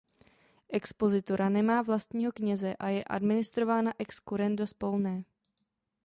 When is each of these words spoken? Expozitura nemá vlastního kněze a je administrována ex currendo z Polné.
Expozitura 0.69 1.49
nemá 1.49 1.81
vlastního 1.81 2.31
kněze 2.31 2.75
a 2.75 2.89
je 2.89 3.03
administrována 3.03 3.93
ex 3.99 4.19
currendo 4.19 4.67
z 4.67 4.73
Polné. 4.73 5.23